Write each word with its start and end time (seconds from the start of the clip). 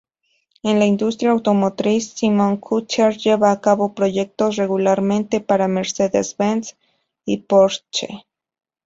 En 0.69 0.79
la 0.79 0.85
industria 0.85 1.29
automotriz 1.29 2.15
Simon-Kucher 2.15 3.15
lleva 3.19 3.51
a 3.51 3.61
cabo 3.61 3.93
proyectos 3.93 4.55
regularmente 4.55 5.41
para 5.41 5.67
Mercedes-Benz 5.67 6.75
y 7.23 7.37
Porsche. 7.43 8.25